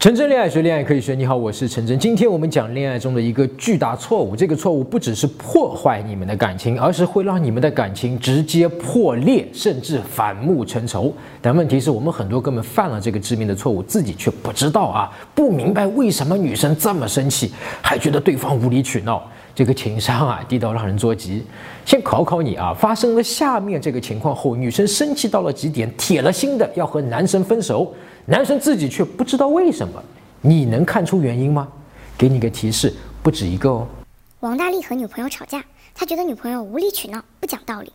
[0.00, 1.12] 陈真恋爱学，恋爱可以学。
[1.16, 1.98] 你好，我是陈真。
[1.98, 4.36] 今天我们讲恋爱中的一个巨大错误。
[4.36, 11.12] 这个错误不只是破坏你们的感情，而是会让你们的感情直接破裂，甚至反目成仇。
[11.42, 17.50] 但问题是我们很多哥们犯了这个致命的错误，自己却不知道啊，不明白为什么女生这么生气，
[17.82, 19.28] 还觉得对方无理取闹，
[19.58, 21.44] 这个情商啊低到让人着急。
[21.84, 27.92] 先考考你啊，发生了下面这个情况后，女生生气到了极点，铁了心的要和男生分手。
[28.26, 30.00] 男生自己却不知道为什么，
[30.40, 31.66] 你能看出原因吗？
[32.16, 33.84] 给你个提示，不止一个哦。
[34.38, 37.92] 王大力和女朋友吵架，他觉得女朋友无理取闹、不讲道理，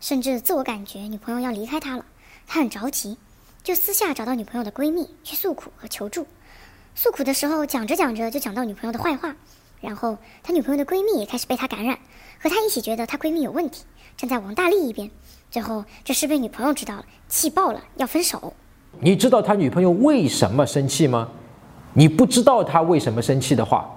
[0.00, 2.06] 甚至自我感觉女朋友要离开他了，
[2.46, 3.18] 他很着急，
[3.62, 6.26] 就私下找到女朋友的闺蜜去诉苦和求助。
[6.94, 9.36] 诉苦的时候讲着讲着就讲到女朋友的坏话，
[9.82, 11.98] 然后他女朋友的闺蜜也开始被他感染，
[12.40, 13.82] 和他一起觉得他闺蜜有问题，
[14.16, 15.10] 站在王大力一边。
[15.50, 18.54] 最后这事被女朋友知道了，气爆了，要分手。
[19.00, 21.28] 你知道他女朋友为什么生气吗？
[21.92, 23.90] 你不知道他为什么生气的话，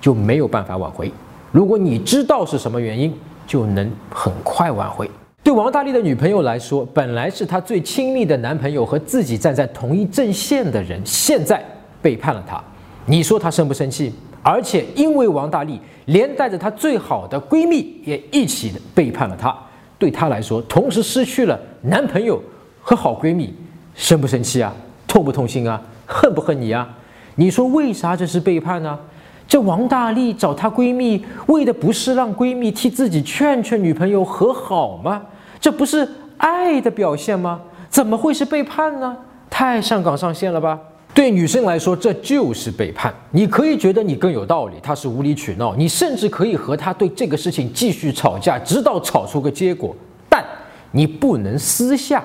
[0.00, 1.10] 就没有办法挽回。
[1.52, 5.10] 如果你知道是什么原因，就能很快挽回。
[5.42, 11.64] 对王大力的女朋友来说，本来是他最亲密的男朋友和自己站在同一阵线的人，现在
[12.02, 12.62] 背叛了他。
[13.06, 14.12] 你说他生不生气？
[14.48, 19.54] 而且因为王大力连带着她最好的闺蜜也一起背叛了她，
[19.98, 22.42] 对她来说，同时失去了男朋友
[22.80, 23.54] 和好闺蜜。
[23.94, 24.72] 生不生气啊？
[25.06, 25.78] 痛不痛心啊？
[26.06, 26.88] 恨不恨你啊？
[27.34, 28.98] 你说为啥这是背叛呢？
[29.46, 35.20] 这王大力找她闺蜜，为的不是让闺蜜替自己劝劝女朋友和好吗？
[35.60, 37.60] 这不是爱的表现吗？
[37.90, 39.14] 怎么会是背叛呢？
[39.50, 40.78] 太上纲上线了吧？
[41.18, 43.12] 对女生来说，这就是背叛。
[43.32, 49.92] 你可以觉得你更有道理，他是无理取闹，你甚至可以和他对这个事情继续吵架，直到吵出个结果。
[50.28, 50.44] 但
[50.92, 52.22] 你不能私下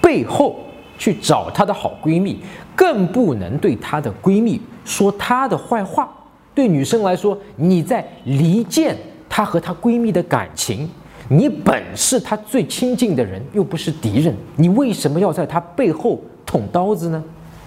[0.00, 0.54] 背后。
[0.96, 2.38] 去找她的好闺蜜，
[2.76, 6.08] 更不能对她的闺蜜说她的坏话。
[6.54, 8.96] 对女生来说，你在离间
[9.28, 10.88] 她和她闺蜜的感情。
[11.28, 17.20] 你本是她最亲近的人，又不是敌人，你为什么要在她背后捅刀子呢？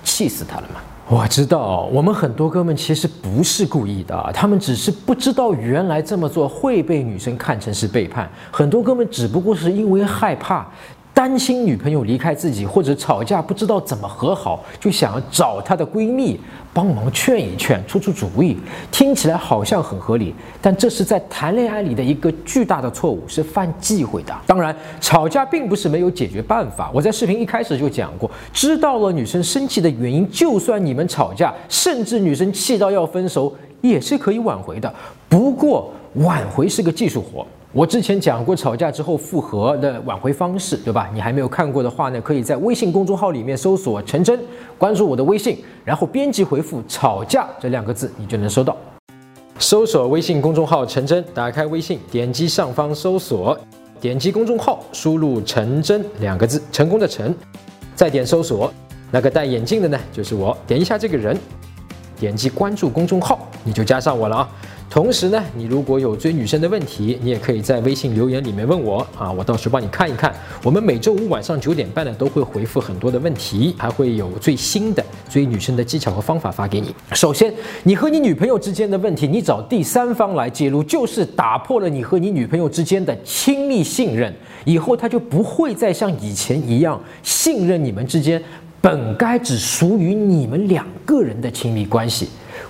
[0.07, 0.79] 气死他了吗？
[1.09, 8.29] 我知道，我们很多哥们其实不是故意的，他们只是不知道原来这么做会被女生看成是背叛。
[8.51, 10.67] 很多哥们只不过是因为害怕。
[11.17, 16.39] 担心女朋友离开自己，或者吵架不知道怎么和好，就想找她的闺蜜
[16.71, 18.55] 帮忙劝一劝、出出主意。
[18.91, 24.35] 听起来好像很合理，但这是在谈恋爱里的一个巨大的错误，是犯忌讳的。
[24.45, 26.91] 当然，吵架并不是没有解决办法。
[26.93, 33.51] 我在视频一开始就讲过，知道了女生生气的原因，就算你们吵架，甚至女生气到要分手，
[33.81, 34.93] 也是可以挽回的。
[35.27, 37.43] 不过，挽回是个技术活。
[37.73, 41.09] 我之前讲过吵架之后复合的挽回方式，对吧？
[41.13, 44.39] 你还没有看过的话呢，可以在微信公众号里面搜索陈真，
[44.77, 48.75] 关注我的微信，然后编辑回复“吵架”这两个字，你就能收到。
[49.59, 53.57] 搜索微信公众号陈真，打开微信，点击上方搜索，
[53.99, 57.35] 点击公众号，输入“陈真”两个字，成功的陈，
[57.95, 58.73] 再点搜索，
[59.11, 61.37] 那个戴眼镜的呢，就是我，点一下这个人，
[62.17, 64.49] 点击关注公众号，你就加上我了啊。
[64.89, 70.33] 同时呢，你如果有追女生的问题，你也可以在微信留言里面问我啊，我到时候帮你看一看。
[70.63, 76.95] 我们每周五晚上九点半呢，都会回复很多的问题，还会有最新的追女生的技巧和方法发给你。
[77.11, 77.53] 首先，
[77.83, 84.33] 你和你女朋友之间的问题，你找第三方来介入，就是打破了你和你女朋友之间的亲密信任，
[84.63, 88.41] 以后她就不会再像以前一样信任你们之间
[88.79, 92.29] 本该只属于你们两个人的亲密关系，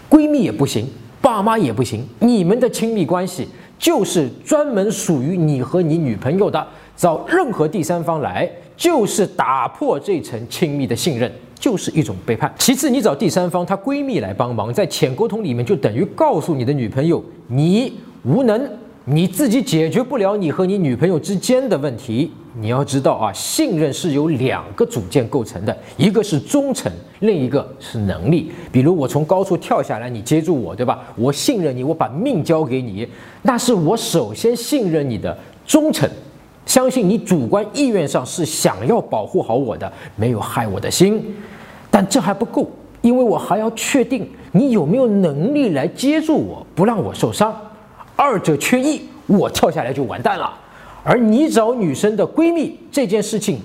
[0.10, 0.90] 闺蜜也不行。
[1.28, 3.46] 爸妈也不行，你们的亲密关系
[3.78, 6.66] 就是专门属于你和你女朋友的，
[6.96, 11.30] 找任何第三方来就是打破这层亲密的信任，
[11.60, 12.50] 就是一种背叛。
[12.58, 17.92] 其次，你找第三方，她闺蜜来帮忙，在浅沟通里面就等于告诉你的女朋友，你
[18.24, 18.66] 无能。
[19.04, 28.52] 你自己解决不了你和你女朋友之间的问题，你要知道啊，信任是由两个组件构成的，一个是忠诚，另一个是能力。
[28.72, 31.04] 比如我从高处跳下来，你接住我，对吧？
[31.16, 33.08] 我信任你，我把命交给你，
[33.44, 35.38] 那是我首先信任你的
[35.68, 36.10] 忠诚，
[36.66, 41.24] 相信你主观意愿上是想要保护好我的，没有害我的心。
[41.92, 42.68] 但这还不够，
[43.02, 47.56] 因为我还要确定你有没有能力来接住我，不让我受伤。
[48.16, 50.52] 二者缺一，我跳下来就完蛋了。
[51.08, 53.62] 而你找女生的闺蜜这件事情，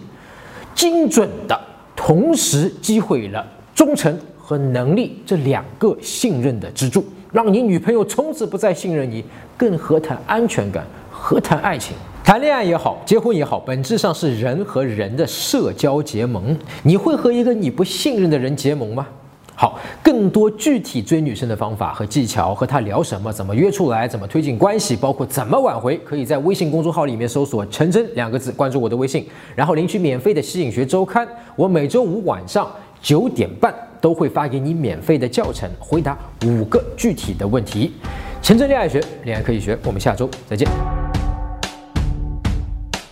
[0.76, 1.60] 精准的
[1.96, 3.44] 同时击毁了
[3.74, 9.24] 忠诚和能力这两个信任的支柱，让你女朋友从此不再信任你，
[9.56, 10.86] 更何谈安全感？
[11.10, 11.96] 何谈爱情？
[12.22, 16.56] 谈恋爱也好，结婚也好，本质上是人和人的社交结盟。
[16.84, 19.08] 你会和一个你不信任的人结盟吗？
[19.62, 29.24] 好，更多具体追女生的方法和技巧，和她聊什么，怎么约出来，怎么推进关系，包括怎么挽回，可以在微信公众号里面搜索“陈真”两个字，关注我的微信，
[29.54, 31.24] 然后领取免费的吸引学周刊。
[31.54, 32.68] 我每周五晚上
[33.00, 37.92] 九点半都会发给你免费的教程，回答五个具体的问题。
[38.42, 39.78] 陈真恋爱学，恋爱可以学。
[39.84, 41.01] 我们下周再见。